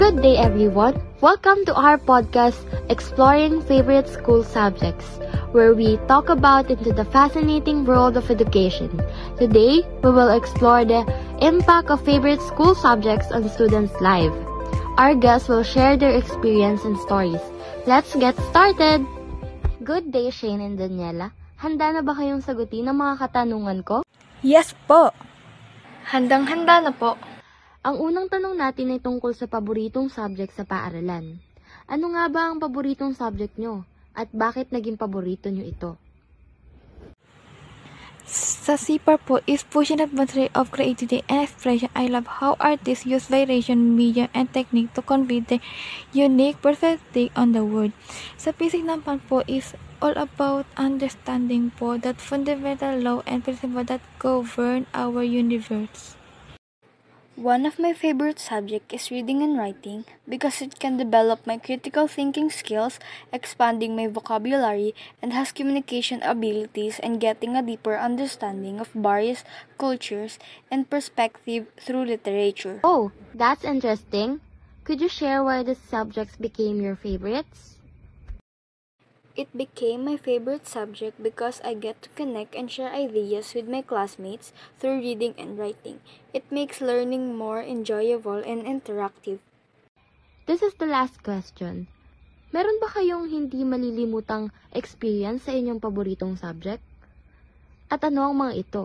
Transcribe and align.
Good 0.00 0.24
day, 0.24 0.40
everyone. 0.40 0.96
Welcome 1.20 1.68
to 1.68 1.76
our 1.76 2.00
podcast, 2.00 2.56
Exploring 2.88 3.60
Favorite 3.68 4.08
School 4.08 4.40
Subjects, 4.40 5.20
where 5.52 5.76
we 5.76 6.00
talk 6.08 6.32
about 6.32 6.72
into 6.72 6.88
the 6.88 7.04
fascinating 7.04 7.84
world 7.84 8.16
of 8.16 8.32
education. 8.32 8.88
Today, 9.36 9.84
we 10.00 10.08
will 10.08 10.32
explore 10.32 10.88
the 10.88 11.04
impact 11.44 11.92
of 11.92 12.00
favorite 12.00 12.40
school 12.40 12.72
subjects 12.72 13.28
on 13.28 13.44
students' 13.52 13.92
life. 14.00 14.32
Our 14.96 15.12
guests 15.12 15.52
will 15.52 15.68
share 15.68 16.00
their 16.00 16.16
experience 16.16 16.80
and 16.88 16.96
stories. 17.04 17.44
Let's 17.84 18.16
get 18.16 18.40
started! 18.48 19.04
Good 19.84 20.16
day, 20.16 20.32
Shane 20.32 20.64
and 20.64 20.80
Daniela. 20.80 21.36
Handa 21.60 21.92
na 21.92 22.00
ba 22.00 22.16
kayong 22.16 22.40
sagutin 22.40 22.88
ang 22.88 23.04
mga 23.04 23.20
katanungan 23.20 23.84
ko? 23.84 24.00
Yes 24.40 24.72
po. 24.88 25.12
Handang-handa 26.08 26.88
na 26.88 26.92
po. 26.96 27.20
Ang 27.80 27.96
unang 27.96 28.28
tanong 28.28 28.60
natin 28.60 28.92
ay 28.92 29.00
tungkol 29.00 29.32
sa 29.32 29.48
paboritong 29.48 30.12
subject 30.12 30.52
sa 30.52 30.68
paaralan. 30.68 31.40
Ano 31.88 32.12
nga 32.12 32.28
ba 32.28 32.52
ang 32.52 32.60
paboritong 32.60 33.16
subject 33.16 33.56
nyo? 33.56 33.88
At 34.12 34.28
bakit 34.36 34.68
naging 34.68 35.00
paborito 35.00 35.48
nyo 35.48 35.64
ito? 35.64 35.96
Sa 38.28 38.76
CPAR 38.76 39.16
po 39.24 39.40
is 39.48 39.64
pushing 39.64 39.96
the 39.96 40.04
boundary 40.12 40.52
of 40.52 40.68
creativity 40.68 41.24
and 41.24 41.48
expression. 41.48 41.88
I 41.96 42.04
love 42.04 42.44
how 42.44 42.60
artists 42.60 43.08
use 43.08 43.32
variation, 43.32 43.96
medium, 43.96 44.28
and 44.36 44.52
technique 44.52 44.92
to 44.92 45.00
convey 45.00 45.40
their 45.40 45.64
unique 46.12 46.60
perspective 46.60 47.32
on 47.32 47.56
the 47.56 47.64
world. 47.64 47.96
Sa 48.36 48.52
physics 48.52 48.84
naman 48.84 49.24
po 49.24 49.40
is 49.48 49.72
all 50.04 50.12
about 50.20 50.68
understanding 50.76 51.72
po 51.72 51.96
that 51.96 52.20
fundamental 52.20 52.92
law 53.00 53.24
and 53.24 53.40
principle 53.40 53.88
that 53.88 54.04
govern 54.20 54.84
our 54.92 55.24
universe. 55.24 56.19
One 57.40 57.64
of 57.64 57.78
my 57.78 57.94
favorite 57.94 58.38
subjects 58.38 58.92
is 58.92 59.10
reading 59.10 59.42
and 59.42 59.56
writing 59.56 60.04
because 60.28 60.60
it 60.60 60.78
can 60.78 60.98
develop 60.98 61.46
my 61.46 61.56
critical 61.56 62.06
thinking 62.06 62.50
skills, 62.50 63.00
expanding 63.32 63.96
my 63.96 64.08
vocabulary, 64.08 64.94
and 65.22 65.32
has 65.32 65.50
communication 65.50 66.22
abilities 66.22 67.00
and 67.00 67.18
getting 67.18 67.56
a 67.56 67.62
deeper 67.62 67.96
understanding 67.96 68.78
of 68.78 68.88
various 68.88 69.42
cultures 69.78 70.38
and 70.70 70.90
perspective 70.90 71.64
through 71.80 72.04
literature. 72.04 72.78
Oh, 72.84 73.10
that's 73.32 73.64
interesting. 73.64 74.42
Could 74.84 75.00
you 75.00 75.08
share 75.08 75.42
why 75.42 75.62
the 75.62 75.76
subjects 75.76 76.36
became 76.36 76.82
your 76.82 76.96
favorites? 76.96 77.79
It 79.36 79.50
became 79.56 80.04
my 80.04 80.16
favorite 80.18 80.66
subject 80.66 81.22
because 81.22 81.62
I 81.62 81.74
get 81.74 82.02
to 82.02 82.10
connect 82.18 82.54
and 82.54 82.66
share 82.70 82.90
ideas 82.90 83.54
with 83.54 83.70
my 83.70 83.82
classmates 83.82 84.52
through 84.78 84.98
reading 84.98 85.34
and 85.38 85.54
writing. 85.54 86.02
It 86.34 86.50
makes 86.50 86.82
learning 86.82 87.38
more 87.38 87.62
enjoyable 87.62 88.42
and 88.42 88.66
interactive. 88.66 89.38
This 90.50 90.62
is 90.66 90.74
the 90.74 90.90
last 90.90 91.22
question. 91.22 91.86
Meron 92.50 92.82
ba 92.82 92.90
kayong 92.90 93.30
hindi 93.30 93.62
malilimutang 93.62 94.50
experience 94.74 95.46
sa 95.46 95.54
inyong 95.54 95.78
paboritong 95.78 96.34
subject? 96.34 96.82
At 97.86 98.02
ano 98.02 98.26
ang 98.26 98.34
mga 98.34 98.54
ito? 98.58 98.82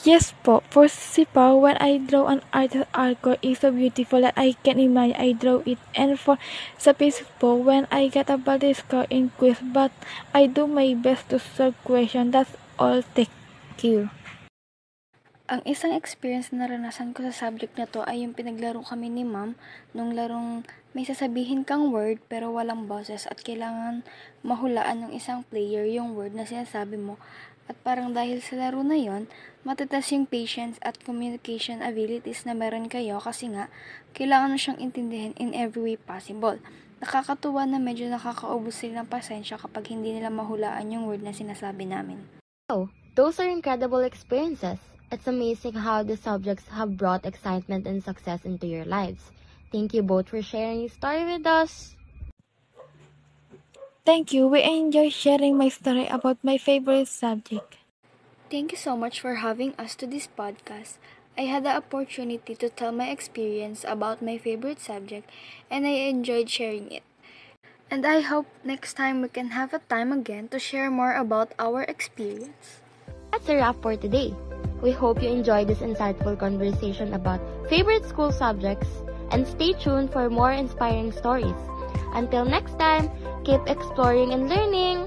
Yes 0.00 0.32
po, 0.40 0.64
for 0.72 0.88
CPAR, 0.88 1.60
when 1.60 1.76
I 1.76 2.00
draw 2.00 2.32
an 2.32 2.40
artist 2.48 2.88
artwork 2.96 3.36
is 3.44 3.60
so 3.60 3.68
beautiful 3.68 4.24
that 4.24 4.32
I 4.40 4.56
can 4.64 4.80
imagine 4.80 5.20
I 5.20 5.36
draw 5.36 5.60
it. 5.68 5.76
And 5.92 6.16
for 6.16 6.40
sa 6.80 6.96
physics 6.96 7.28
po, 7.36 7.60
when 7.60 7.84
I 7.92 8.08
get 8.08 8.32
a 8.32 8.40
bad 8.40 8.64
score 8.72 9.04
in 9.12 9.36
quiz, 9.36 9.60
but 9.60 9.92
I 10.32 10.48
do 10.48 10.64
my 10.64 10.96
best 10.96 11.28
to 11.28 11.38
solve 11.38 11.76
question. 11.84 12.32
That's 12.32 12.56
all. 12.80 13.04
Thank 13.04 13.28
you. 13.84 14.08
Ang 15.52 15.60
isang 15.68 15.92
experience 15.92 16.48
na 16.48 16.64
naranasan 16.64 17.12
ko 17.12 17.28
sa 17.28 17.44
subject 17.44 17.76
na 17.76 17.84
to 17.84 18.00
ay 18.08 18.24
yung 18.24 18.32
pinaglaro 18.32 18.80
kami 18.80 19.12
ni 19.12 19.20
ma'am 19.20 19.52
nung 19.92 20.16
larong 20.16 20.64
may 20.96 21.04
sasabihin 21.04 21.60
kang 21.60 21.92
word 21.92 22.24
pero 22.24 22.48
walang 22.56 22.88
boses 22.88 23.28
at 23.28 23.44
kailangan 23.44 24.00
mahulaan 24.40 25.04
ng 25.04 25.12
isang 25.12 25.44
player 25.44 25.84
yung 25.84 26.16
word 26.16 26.32
na 26.32 26.48
sinasabi 26.48 26.96
mo. 26.96 27.20
At 27.70 27.78
parang 27.86 28.10
dahil 28.10 28.42
sa 28.42 28.58
laro 28.58 28.82
na 28.82 28.98
yon, 28.98 29.30
matitas 29.62 30.10
yung 30.10 30.26
patience 30.26 30.82
at 30.82 30.98
communication 31.02 31.78
abilities 31.78 32.42
na 32.42 32.58
meron 32.58 32.90
kayo 32.90 33.22
kasi 33.22 33.50
nga, 33.54 33.70
kailangan 34.18 34.52
mo 34.54 34.58
siyang 34.58 34.82
intindihin 34.82 35.34
in 35.38 35.54
every 35.54 35.94
way 35.94 35.98
possible. 35.98 36.58
Nakakatuwa 37.02 37.66
na 37.66 37.78
medyo 37.82 38.06
nakakaubos 38.06 38.82
sila 38.82 39.02
ng 39.02 39.10
pasensya 39.10 39.58
kapag 39.58 39.90
hindi 39.90 40.14
nila 40.14 40.30
mahulaan 40.30 40.90
yung 40.90 41.06
word 41.06 41.22
na 41.22 41.34
sinasabi 41.34 41.86
namin. 41.86 42.22
Oh, 42.70 42.90
those 43.14 43.38
are 43.42 43.50
incredible 43.50 44.02
experiences. 44.02 44.78
It's 45.12 45.28
amazing 45.28 45.76
how 45.76 46.02
the 46.02 46.16
subjects 46.16 46.70
have 46.72 46.96
brought 46.96 47.26
excitement 47.26 47.86
and 47.86 48.02
success 48.02 48.46
into 48.46 48.64
your 48.64 48.86
lives. 48.86 49.34
Thank 49.68 49.92
you 49.92 50.02
both 50.02 50.30
for 50.30 50.40
sharing 50.40 50.86
your 50.86 50.94
story 50.94 51.26
with 51.26 51.44
us. 51.44 51.94
Thank 54.04 54.32
you. 54.32 54.48
We 54.48 54.62
enjoy 54.62 55.10
sharing 55.10 55.56
my 55.56 55.68
story 55.68 56.06
about 56.08 56.38
my 56.42 56.58
favorite 56.58 57.06
subject. 57.06 57.78
Thank 58.50 58.72
you 58.72 58.78
so 58.78 58.96
much 58.96 59.20
for 59.20 59.36
having 59.36 59.78
us 59.78 59.94
to 60.02 60.06
this 60.06 60.26
podcast. 60.26 60.98
I 61.38 61.46
had 61.46 61.64
the 61.64 61.78
opportunity 61.78 62.54
to 62.56 62.68
tell 62.68 62.90
my 62.90 63.08
experience 63.08 63.86
about 63.86 64.20
my 64.20 64.36
favorite 64.36 64.80
subject 64.80 65.30
and 65.70 65.86
I 65.86 66.10
enjoyed 66.10 66.50
sharing 66.50 66.90
it. 66.90 67.06
And 67.90 68.04
I 68.04 68.20
hope 68.20 68.46
next 68.64 68.94
time 68.94 69.22
we 69.22 69.28
can 69.28 69.54
have 69.54 69.72
a 69.72 69.78
time 69.86 70.12
again 70.12 70.48
to 70.48 70.58
share 70.58 70.90
more 70.90 71.14
about 71.14 71.54
our 71.58 71.84
experience. 71.84 72.82
That's 73.30 73.48
a 73.48 73.56
wrap 73.56 73.80
for 73.80 73.96
today. 73.96 74.34
We 74.82 74.90
hope 74.90 75.22
you 75.22 75.30
enjoyed 75.30 75.68
this 75.68 75.78
insightful 75.78 76.36
conversation 76.36 77.14
about 77.14 77.40
favorite 77.70 78.04
school 78.04 78.32
subjects 78.32 78.90
and 79.30 79.46
stay 79.46 79.72
tuned 79.72 80.12
for 80.12 80.28
more 80.28 80.52
inspiring 80.52 81.12
stories. 81.12 81.56
Until 82.12 82.44
next 82.44 82.78
time, 82.78 83.10
keep 83.44 83.60
exploring 83.66 84.32
and 84.32 84.48
learning. 84.48 85.06